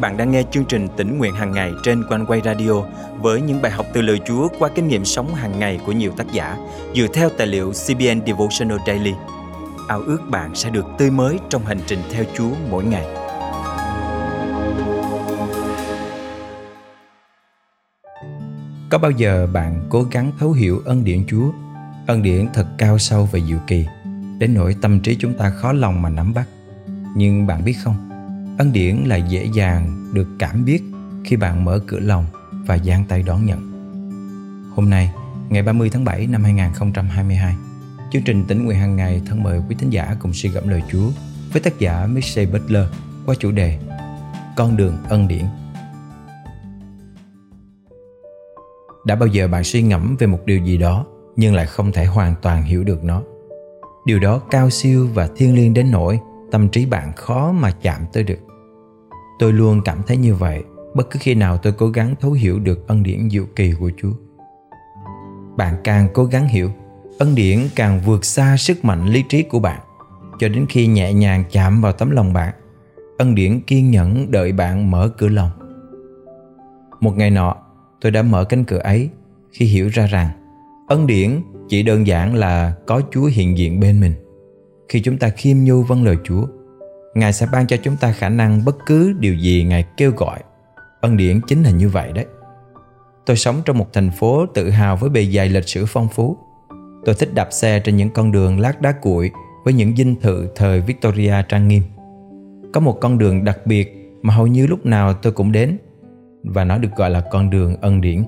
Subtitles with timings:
[0.00, 2.72] bạn đang nghe chương trình tỉnh nguyện hàng ngày trên quanh quay radio
[3.20, 6.12] với những bài học từ lời Chúa qua kinh nghiệm sống hàng ngày của nhiều
[6.16, 6.56] tác giả
[6.94, 9.12] dựa theo tài liệu CBN Devotional Daily.
[9.88, 13.06] Ao ước bạn sẽ được tươi mới trong hành trình theo Chúa mỗi ngày.
[18.90, 21.50] Có bao giờ bạn cố gắng thấu hiểu ân điển Chúa,
[22.06, 23.86] ân điển thật cao sâu và diệu kỳ,
[24.38, 26.48] đến nỗi tâm trí chúng ta khó lòng mà nắm bắt.
[27.16, 28.07] Nhưng bạn biết không,
[28.58, 30.82] ân điển là dễ dàng được cảm biết
[31.24, 32.26] khi bạn mở cửa lòng
[32.66, 33.58] và giang tay đón nhận.
[34.74, 35.12] Hôm nay,
[35.48, 37.56] ngày 30 tháng 7 năm 2022,
[38.12, 40.82] chương trình tính nguyện hàng ngày thân mời quý thính giả cùng suy gẫm lời
[40.92, 41.10] Chúa
[41.52, 42.84] với tác giả Michelle Butler
[43.26, 43.78] qua chủ đề
[44.56, 45.44] Con đường ân điển.
[49.06, 52.04] Đã bao giờ bạn suy ngẫm về một điều gì đó nhưng lại không thể
[52.04, 53.22] hoàn toàn hiểu được nó?
[54.06, 58.00] Điều đó cao siêu và thiêng liêng đến nỗi tâm trí bạn khó mà chạm
[58.12, 58.47] tới được
[59.38, 62.58] tôi luôn cảm thấy như vậy bất cứ khi nào tôi cố gắng thấu hiểu
[62.58, 64.12] được ân điển diệu kỳ của chúa.
[65.56, 66.70] Bạn càng cố gắng hiểu
[67.18, 69.80] ân điển càng vượt xa sức mạnh lý trí của bạn.
[70.38, 72.54] Cho đến khi nhẹ nhàng chạm vào tấm lòng bạn
[73.18, 75.50] ân điển kiên nhẫn đợi bạn mở cửa lòng.
[77.00, 77.56] Một ngày nọ
[78.00, 79.10] tôi đã mở cánh cửa ấy
[79.50, 80.28] khi hiểu ra rằng
[80.88, 84.12] ân điển chỉ đơn giản là có chúa hiện diện bên mình.
[84.88, 86.46] Khi chúng ta khiêm nhu vâng lời Chúa,
[87.18, 90.38] Ngài sẽ ban cho chúng ta khả năng bất cứ điều gì Ngài kêu gọi.
[91.00, 92.26] Ân điển chính là như vậy đấy.
[93.26, 96.36] Tôi sống trong một thành phố tự hào với bề dày lịch sử phong phú.
[97.04, 99.30] Tôi thích đạp xe trên những con đường lát đá cuội
[99.64, 101.82] với những dinh thự thời Victoria trang nghiêm.
[102.72, 105.78] Có một con đường đặc biệt mà hầu như lúc nào tôi cũng đến,
[106.42, 108.24] và nó được gọi là con đường ân điển.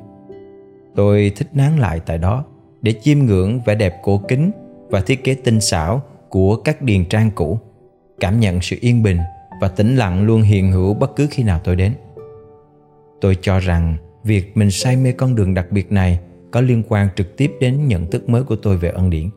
[0.97, 2.45] Tôi thích nán lại tại đó
[2.83, 4.51] để chiêm ngưỡng vẻ đẹp cổ kính
[4.89, 7.59] và thiết kế tinh xảo của các điền trang cũ
[8.21, 9.19] cảm nhận sự yên bình
[9.61, 11.95] và tĩnh lặng luôn hiện hữu bất cứ khi nào tôi đến.
[13.21, 17.09] Tôi cho rằng việc mình say mê con đường đặc biệt này có liên quan
[17.17, 19.31] trực tiếp đến nhận thức mới của tôi về ân điển.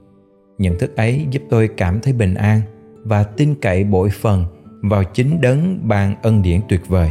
[0.58, 2.62] Nhận thức ấy giúp tôi cảm thấy bình an
[3.04, 4.46] và tin cậy bội phần
[4.82, 7.10] vào chính đấng ban ân điển tuyệt vời.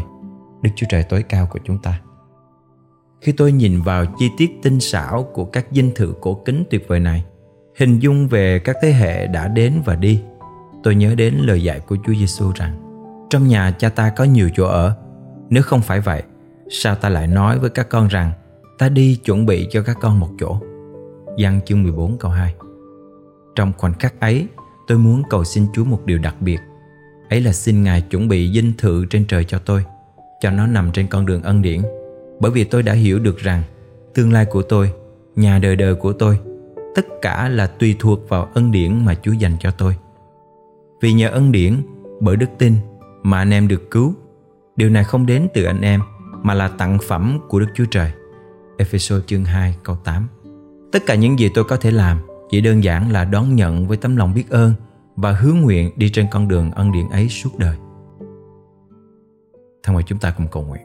[0.63, 2.01] Đức chúa trời tối cao của chúng ta.
[3.21, 6.89] Khi tôi nhìn vào chi tiết tinh xảo của các dinh thự cổ kính tuyệt
[6.89, 7.25] vời này,
[7.79, 10.23] hình dung về các thế hệ đã đến và đi
[10.83, 12.79] tôi nhớ đến lời dạy của Chúa Giêsu rằng,
[13.31, 14.95] trong nhà cha ta có nhiều chỗ ở.
[15.51, 16.23] Nếu không phải vậy,
[16.71, 18.33] sao ta lại nói với các con rằng,
[18.79, 20.61] ta đi chuẩn bị cho các con một chỗ?
[21.39, 22.55] Giăng chương 14 câu 2
[23.55, 24.47] Trong khoảnh khắc ấy,
[24.87, 26.59] tôi muốn cầu xin Chúa một điều đặc biệt.
[27.31, 29.85] Ấy là xin Ngài chuẩn bị dinh thự trên trời cho tôi,
[30.41, 31.83] cho nó nằm trên con đường ân điển.
[32.41, 33.63] Bởi vì tôi đã hiểu được rằng,
[34.15, 34.93] tương lai của tôi,
[35.37, 36.39] nhà đời đời của tôi,
[36.95, 39.97] tất cả là tùy thuộc vào ân điển mà Chúa dành cho tôi.
[41.03, 41.83] Vì nhờ ân điển,
[42.21, 42.75] bởi đức tin
[43.23, 44.15] mà anh em được cứu.
[44.77, 46.01] Điều này không đến từ anh em
[46.43, 48.13] mà là tặng phẩm của Đức Chúa Trời.
[48.79, 50.29] Ephesos chương 2 câu 8
[50.93, 52.19] Tất cả những gì tôi có thể làm
[52.51, 54.73] chỉ đơn giản là đón nhận với tấm lòng biết ơn
[55.17, 57.77] và hứa nguyện đi trên con đường ân điển ấy suốt đời.
[59.83, 60.83] Thân mời chúng ta cùng cầu nguyện.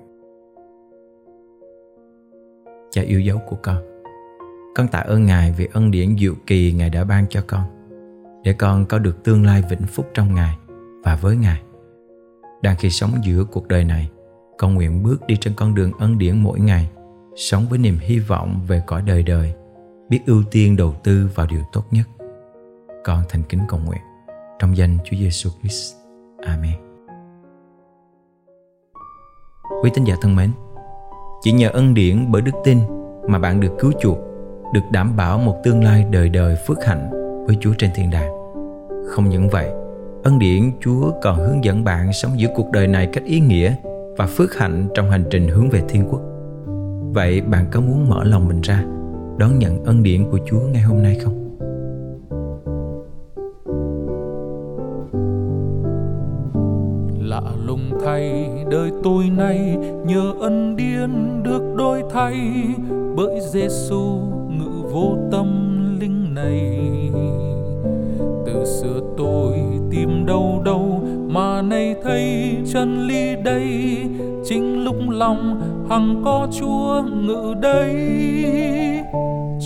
[2.91, 3.77] Cha yêu dấu của con
[4.75, 7.76] con tạ ơn Ngài vì ân điển diệu kỳ Ngài đã ban cho con
[8.47, 10.57] để con có được tương lai vĩnh phúc trong Ngài
[11.03, 11.61] và với Ngài.
[12.61, 14.09] Đang khi sống giữa cuộc đời này,
[14.57, 16.89] con nguyện bước đi trên con đường ân điển mỗi ngày,
[17.35, 19.53] sống với niềm hy vọng về cõi đời đời,
[20.09, 22.07] biết ưu tiên đầu tư vào điều tốt nhất.
[23.03, 24.01] Con thành kính cầu nguyện
[24.59, 25.95] trong danh Chúa Giêsu Christ.
[26.45, 26.75] Amen.
[29.83, 30.51] Quý tín giả thân mến,
[31.41, 32.79] chỉ nhờ ân điển bởi đức tin
[33.27, 34.17] mà bạn được cứu chuộc
[34.73, 37.09] được đảm bảo một tương lai đời đời phước hạnh
[37.45, 38.36] với Chúa trên thiên đàng.
[39.07, 39.69] Không những vậy,
[40.23, 43.75] ân điển Chúa còn hướng dẫn bạn sống giữa cuộc đời này cách ý nghĩa
[44.17, 46.21] và phước hạnh trong hành trình hướng về thiên quốc.
[47.13, 48.83] Vậy bạn có muốn mở lòng mình ra
[49.37, 51.47] đón nhận ân điển của Chúa ngay hôm nay không?
[57.19, 62.35] lạ lùng thay đời tôi nay nhờ ân điển được đôi thay
[63.15, 64.19] bởi Giêsu
[64.49, 65.47] ngự vô tâm
[65.99, 66.79] linh này
[68.67, 69.53] xưa tôi
[69.91, 73.97] tìm đâu đâu mà nay thấy chân lý đây.
[74.45, 77.93] Chính lúc lòng hằng có Chúa ngự đây.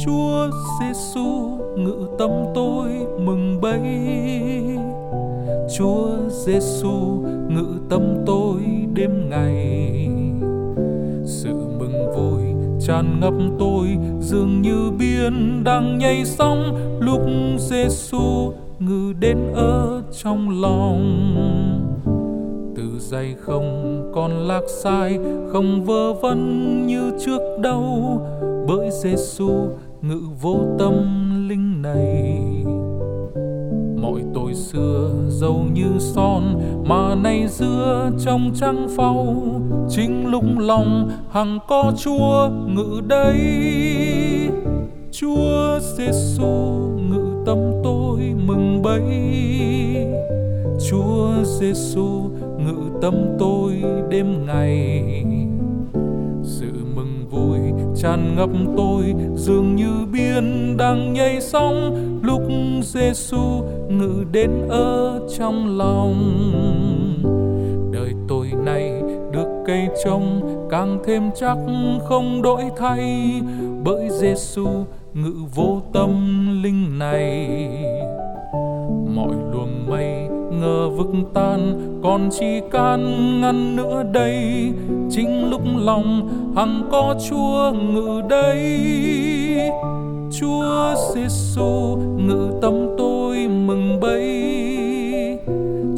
[0.05, 0.49] Chúa
[0.79, 2.89] Giêsu ngự tâm tôi
[3.25, 3.81] mừng bấy.
[5.77, 8.61] Chúa Giêsu ngự tâm tôi
[8.93, 10.09] đêm ngày.
[11.25, 12.43] Sự mừng vui
[12.87, 13.87] tràn ngập tôi
[14.19, 16.77] dường như biển đang nhảy sóng.
[16.99, 17.21] Lúc
[17.57, 21.01] Giêsu ngự đến ở trong lòng.
[22.75, 25.19] Từ dày không còn lạc sai,
[25.51, 28.21] không vơ vân như trước đâu.
[28.67, 29.49] Bởi Giêsu
[30.01, 30.93] ngự vô tâm
[31.49, 32.39] linh này.
[34.01, 39.43] Mọi tội xưa dầu như son, mà nay dưa trong trăng phau.
[39.89, 43.37] Chính lúc lòng hằng có chúa ngự đây
[45.11, 46.45] chúa giêsu
[47.09, 49.03] ngự tâm tôi mừng bấy.
[50.89, 52.07] Chúa giêsu
[52.57, 55.03] ngự tâm tôi đêm ngày.
[56.43, 57.57] Sự mừng vui
[57.95, 61.97] tràn ngập tôi, dường như biên đang nhảy sóng.
[62.23, 62.41] Lúc
[62.81, 66.15] Giêsu ngự đến ở trong lòng.
[67.91, 71.57] Đời tôi này được cây trông càng thêm chắc
[72.09, 73.31] không đổi thay.
[73.83, 74.67] Bởi Giêsu
[75.13, 76.09] ngự vô tâm
[76.63, 77.47] linh này.
[79.15, 83.01] Mọi luồng mây ngờ vực tan, còn chỉ can
[83.41, 84.71] ngăn nữa đây?
[85.11, 88.79] Chính lúc lòng hằng có chúa ngự đây.
[90.39, 94.29] Chúa giêsu ngự tâm tôi mừng bấy.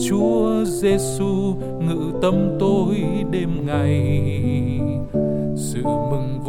[0.10, 2.96] Chúa giêsu ngự tâm tôi
[3.32, 4.22] đêm ngày.
[5.56, 6.40] Sự mừng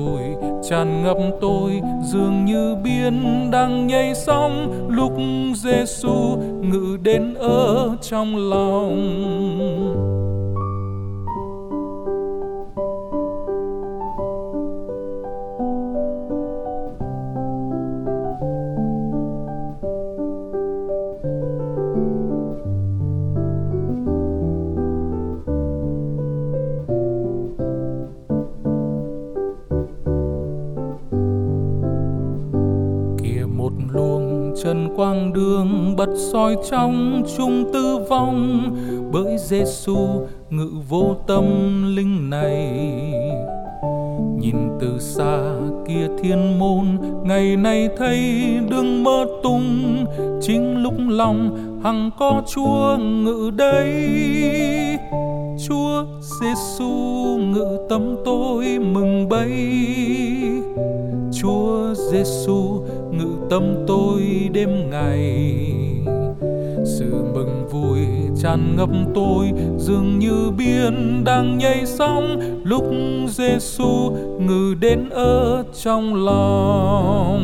[0.70, 4.86] tràn ngập tôi, dường như biển đang nhảy sóng.
[4.88, 5.12] Lúc
[5.54, 10.23] Giêsu ngự đến ở trong lòng
[36.04, 38.70] Phật soi trong chung tư vong,
[39.12, 39.96] bởi Giêsu
[40.50, 41.44] ngự vô tâm
[41.96, 42.68] linh này.
[44.40, 45.38] Nhìn từ xa
[45.88, 46.86] kia thiên môn,
[47.24, 48.18] ngày nay thấy
[48.70, 50.04] đừng mơ tung
[50.42, 53.92] chính lúc lòng hằng có chúa ngự đây.
[55.68, 56.04] Chúa
[56.40, 56.88] giêsu
[57.38, 59.52] ngự tâm tôi mừng bay
[61.32, 64.22] chúa giêsu ngự tâm tôi
[64.52, 65.83] đêm ngày
[66.98, 67.98] sự mừng vui
[68.42, 72.40] tràn ngập tôi, dường như biển đang nhảy sóng.
[72.64, 72.84] Lúc
[73.28, 77.42] Giêsu ngự đến ở trong lòng,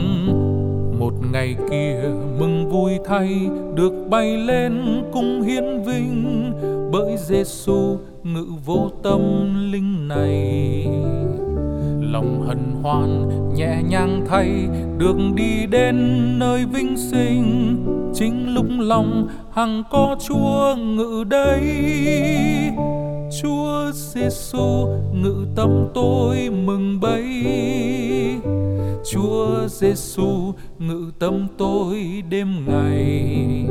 [1.01, 2.01] một ngày kia
[2.39, 6.53] mừng vui thay được bay lên cung hiến vinh.
[6.93, 9.21] Bởi Giêsu ngự vô tâm
[9.73, 10.87] linh này,
[12.13, 14.49] lòng hân hoan nhẹ nhàng thay
[14.99, 15.97] được đi đến
[16.39, 17.77] nơi vinh sinh
[18.15, 21.61] chính lúc lòng hằng có chúa ngự đây.
[23.43, 27.45] Chúa giêsu ngự tâm tôi mừng bấy.
[29.13, 33.65] Chúa giêsu ngự tâm tôi đêm ngày.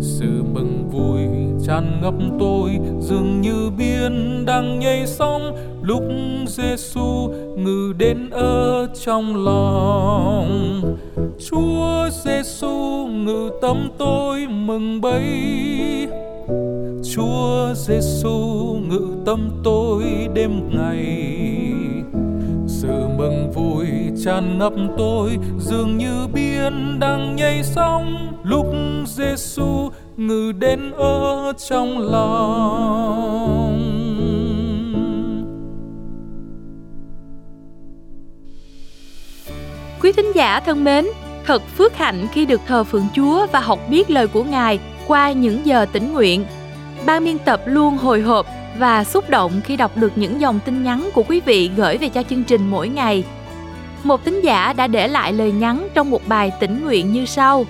[0.00, 1.20] Sự mừng vui
[1.66, 2.70] tràn ngập tôi
[3.00, 6.02] dường như biển đang nhảy sóng lúc
[6.46, 10.82] Giêsu ngự đến ở trong lòng,
[11.50, 15.28] Chúa Giêsu ngự tâm tôi mừng bấy.
[17.14, 18.38] Chúa Giêsu
[18.88, 20.02] ngự tâm tôi
[20.34, 21.72] đêm ngày,
[22.66, 23.86] sự mừng vui
[24.24, 28.32] tràn ngập tôi, dường như biển đang nhảy sóng.
[28.44, 28.66] Lúc
[29.06, 33.65] Giêsu ngự đến ở trong lòng
[40.06, 41.06] Quý thính giả thân mến,
[41.46, 45.32] thật phước hạnh khi được thờ phượng Chúa và học biết lời của Ngài qua
[45.32, 46.44] những giờ tĩnh nguyện.
[47.06, 48.46] Ban biên tập luôn hồi hộp
[48.78, 52.08] và xúc động khi đọc được những dòng tin nhắn của quý vị gửi về
[52.08, 53.24] cho chương trình mỗi ngày.
[54.02, 57.66] Một tín giả đã để lại lời nhắn trong một bài tĩnh nguyện như sau.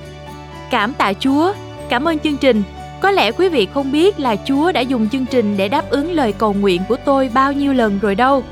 [0.70, 1.52] Cảm tạ Chúa,
[1.88, 2.62] cảm ơn chương trình.
[3.00, 6.12] Có lẽ quý vị không biết là Chúa đã dùng chương trình để đáp ứng
[6.12, 8.42] lời cầu nguyện của tôi bao nhiêu lần rồi đâu.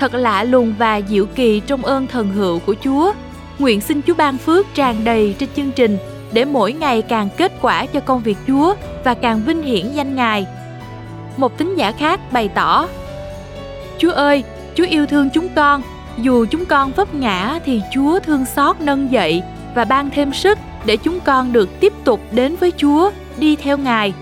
[0.00, 3.12] Thật lạ lùng và diệu kỳ trong ơn thần hữu của Chúa.
[3.60, 5.98] Nguyện xin Chúa ban phước tràn đầy trên chương trình
[6.32, 8.74] để mỗi ngày càng kết quả cho công việc Chúa
[9.04, 10.46] và càng vinh hiển danh Ngài.
[11.36, 12.88] Một tín giả khác bày tỏ
[13.98, 15.82] Chúa ơi, Chúa yêu thương chúng con,
[16.18, 19.42] dù chúng con vấp ngã thì Chúa thương xót nâng dậy
[19.74, 23.78] và ban thêm sức để chúng con được tiếp tục đến với Chúa, đi theo
[23.78, 24.12] Ngài.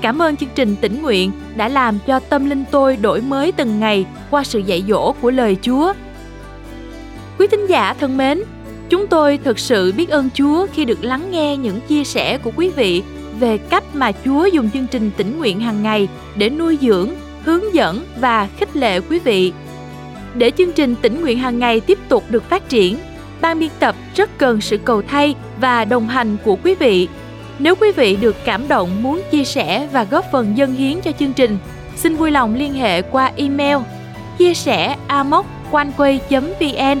[0.00, 3.80] Cảm ơn chương trình tỉnh nguyện đã làm cho tâm linh tôi đổi mới từng
[3.80, 5.92] ngày qua sự dạy dỗ của lời Chúa.
[7.38, 8.42] Quý thính giả thân mến,
[8.90, 12.50] chúng tôi thực sự biết ơn Chúa khi được lắng nghe những chia sẻ của
[12.56, 13.02] quý vị
[13.40, 17.08] về cách mà Chúa dùng chương trình tỉnh nguyện hàng ngày để nuôi dưỡng,
[17.44, 19.52] hướng dẫn và khích lệ quý vị.
[20.34, 22.96] Để chương trình tỉnh nguyện hàng ngày tiếp tục được phát triển,
[23.40, 27.08] ban biên tập rất cần sự cầu thay và đồng hành của quý vị.
[27.58, 31.12] Nếu quý vị được cảm động muốn chia sẻ và góp phần dân hiến cho
[31.12, 31.58] chương trình,
[31.96, 33.76] xin vui lòng liên hệ qua email
[34.38, 37.00] chia sẻ amoconeway.vn